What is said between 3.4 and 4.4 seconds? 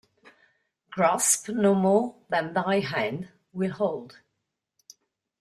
will hold.